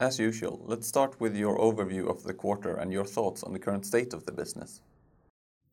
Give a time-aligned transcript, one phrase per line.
[0.00, 3.58] As usual, let's start with your overview of the quarter and your thoughts on the
[3.58, 4.80] current state of the business.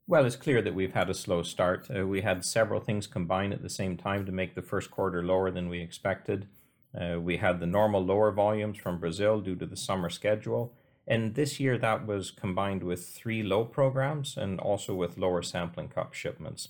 [0.07, 1.87] Well, it's clear that we've had a slow start.
[1.95, 5.23] Uh, we had several things combine at the same time to make the first quarter
[5.23, 6.47] lower than we expected.
[6.99, 10.73] Uh, we had the normal lower volumes from Brazil due to the summer schedule.
[11.07, 15.89] And this year, that was combined with three low programs and also with lower sampling
[15.89, 16.69] cup shipments.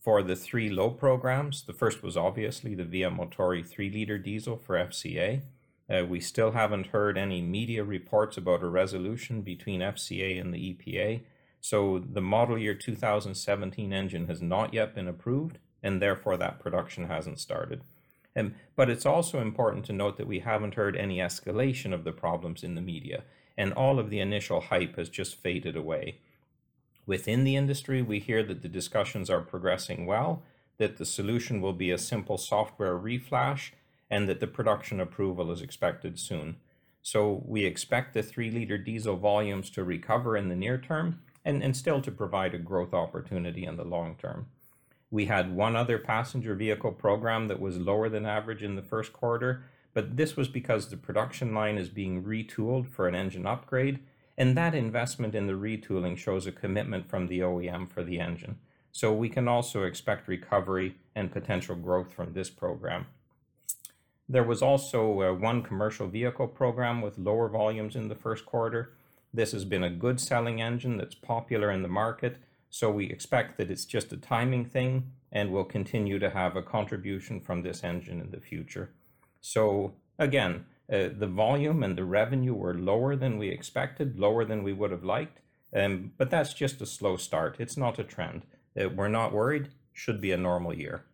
[0.00, 4.56] For the three low programs, the first was obviously the VM Motori 3 liter diesel
[4.56, 5.42] for FCA.
[5.88, 10.74] Uh, we still haven't heard any media reports about a resolution between FCA and the
[10.74, 11.20] EPA.
[11.60, 17.08] So the model year 2017 engine has not yet been approved, and therefore that production
[17.08, 17.82] hasn't started.
[18.36, 22.12] Um, but it's also important to note that we haven't heard any escalation of the
[22.12, 23.22] problems in the media,
[23.56, 26.18] and all of the initial hype has just faded away.
[27.06, 30.42] Within the industry, we hear that the discussions are progressing well,
[30.78, 33.70] that the solution will be a simple software reflash,
[34.10, 36.56] and that the production approval is expected soon.
[37.02, 41.62] So we expect the 3 liter diesel volumes to recover in the near term and,
[41.62, 44.46] and still to provide a growth opportunity in the long term.
[45.10, 49.12] We had one other passenger vehicle program that was lower than average in the first
[49.12, 54.00] quarter, but this was because the production line is being retooled for an engine upgrade,
[54.36, 58.58] and that investment in the retooling shows a commitment from the OEM for the engine.
[58.90, 63.06] So we can also expect recovery and potential growth from this program.
[64.28, 68.94] There was also uh, one commercial vehicle program with lower volumes in the first quarter.
[69.34, 72.38] This has been a good selling engine that's popular in the market,
[72.70, 76.62] so we expect that it's just a timing thing and will continue to have a
[76.62, 78.90] contribution from this engine in the future.
[79.40, 84.62] So again, uh, the volume and the revenue were lower than we expected, lower than
[84.62, 85.40] we would have liked,
[85.74, 87.56] um, but that's just a slow start.
[87.58, 88.42] It's not a trend.
[88.80, 89.70] Uh, we're not worried.
[89.92, 91.04] Should be a normal year.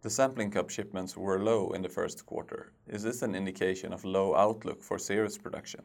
[0.00, 2.72] The sampling cup shipments were low in the first quarter.
[2.86, 5.82] Is this an indication of low outlook for series production?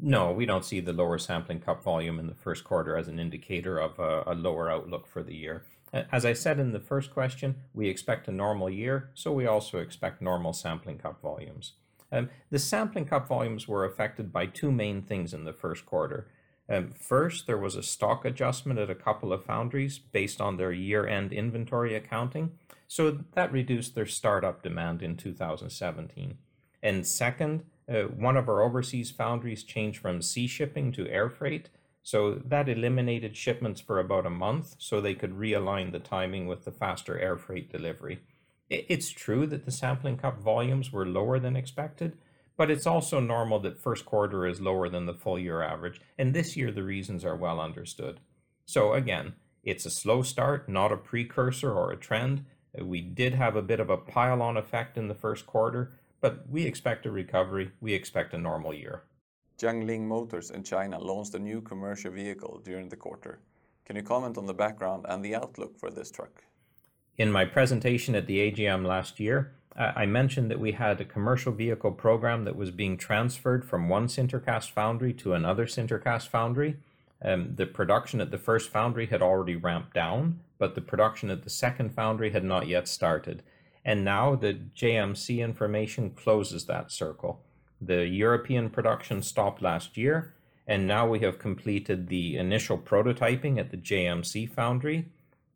[0.00, 3.18] No, we don't see the lower sampling cup volume in the first quarter as an
[3.18, 5.64] indicator of a, lower outlook for the year.
[5.92, 9.78] As I said in the first question, we expect a normal year, so we also
[9.78, 11.74] expect normal sampling cup volumes.
[12.10, 16.26] Um, the sampling cup volumes were affected by two main things in the first quarter.
[16.68, 20.72] Um, first, there was a stock adjustment at a couple of foundries based on their
[20.72, 22.52] year end inventory accounting,
[22.88, 26.38] so that reduced their startup demand in 2017.
[26.82, 31.68] And second, uh, one of our overseas foundries changed from sea shipping to air freight,
[32.02, 36.64] so that eliminated shipments for about a month so they could realign the timing with
[36.64, 38.20] the faster air freight delivery.
[38.70, 42.16] It's true that the sampling cup volumes were lower than expected,
[42.56, 46.34] but it's also normal that first quarter is lower than the full year average, and
[46.34, 48.20] this year the reasons are well understood.
[48.64, 52.44] So again, it's a slow start, not a precursor or a trend,
[52.80, 55.92] we did have a bit of a pile on effect in the first quarter,
[56.22, 57.70] but we expect a recovery.
[57.80, 59.02] We expect a normal year.
[59.58, 63.40] Jiangling Motors in China launched a new commercial vehicle during the quarter.
[63.84, 66.42] Can you comment on the background and the outlook for this truck?
[67.18, 71.52] In my presentation at the AGM last year, I mentioned that we had a commercial
[71.52, 76.76] vehicle program that was being transferred from one Sintercast foundry to another Sintercast foundry.
[77.24, 81.44] Um, the production at the first foundry had already ramped down, but the production at
[81.44, 83.42] the second foundry had not yet started.
[83.84, 87.40] And now the JMC information closes that circle.
[87.80, 90.34] The European production stopped last year,
[90.66, 95.06] and now we have completed the initial prototyping at the JMC foundry,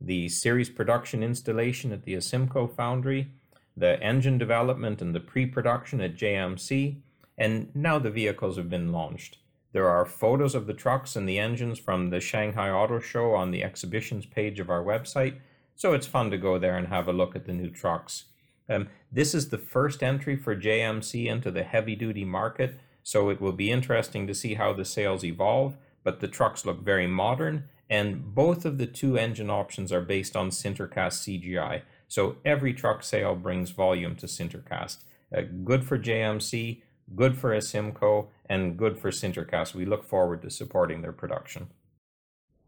[0.00, 3.28] the series production installation at the Asimco foundry,
[3.76, 6.96] the engine development and the pre production at JMC,
[7.38, 9.38] and now the vehicles have been launched.
[9.72, 13.50] There are photos of the trucks and the engines from the Shanghai Auto Show on
[13.50, 15.36] the exhibitions page of our website,
[15.74, 18.24] so it's fun to go there and have a look at the new trucks.
[18.68, 23.40] Um, this is the first entry for JMC into the heavy duty market, so it
[23.40, 25.76] will be interesting to see how the sales evolve.
[26.06, 30.36] But the trucks look very modern, and both of the two engine options are based
[30.36, 31.82] on Sintercast CGI.
[32.06, 34.98] So every truck sale brings volume to Sintercast.
[35.36, 36.80] Uh, good for JMC,
[37.16, 39.74] good for Asimco, and good for Sintercast.
[39.74, 41.70] We look forward to supporting their production.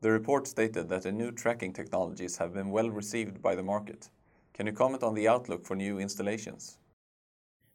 [0.01, 4.09] The report stated that the new tracking technologies have been well received by the market.
[4.53, 6.79] Can you comment on the outlook for new installations?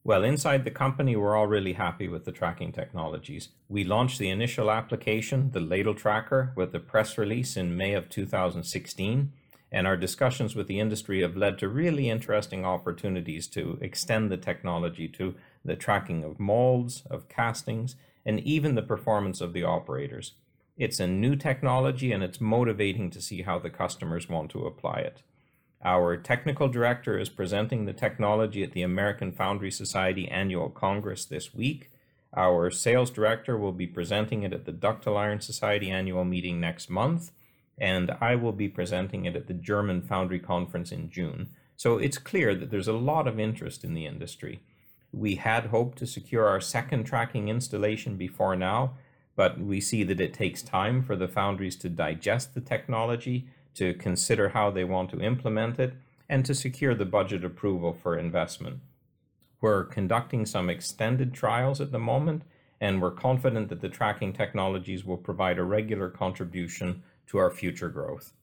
[0.05, 3.49] Well, inside the company, we're all really happy with the tracking technologies.
[3.69, 8.09] We launched the initial application, the Ladle Tracker, with a press release in May of
[8.09, 9.31] 2016
[9.73, 14.37] and our discussions with the industry have led to really interesting opportunities to extend the
[14.37, 15.33] technology to
[15.65, 20.33] the tracking of molds, of castings, and even the performance of the operators.
[20.77, 24.99] It's a new technology and it's motivating to see how the customers want to apply
[24.99, 25.23] it.
[25.85, 31.53] Our technical director is presenting the technology at the American Foundry Society annual congress this
[31.53, 31.91] week.
[32.35, 36.89] Our sales director will be presenting it at the Ductile Iron Society annual meeting next
[36.89, 37.31] month,
[37.77, 41.49] and I will be presenting it at the German Foundry Conference in June.
[41.75, 44.61] So it's clear that there's a lot of interest in the industry.
[45.11, 48.93] We had hoped to secure our second tracking installation before now,
[49.35, 53.93] but we see that it takes time for the foundries to digest the technology, to
[53.93, 55.93] consider how they want to implement it,
[56.29, 58.79] and to secure the budget approval for investment.
[59.61, 62.43] We're conducting some extended trials at the moment,
[62.81, 67.89] and we're confident that the tracking technologies will provide a regular contribution to our future
[67.89, 68.33] growth.